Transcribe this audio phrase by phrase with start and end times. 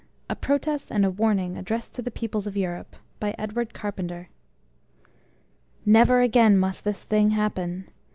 [0.31, 4.29] (A protest and a warning addressed to the peoples of Europe) by Edward Carpenter
[5.85, 7.87] Never again must this Thing happen.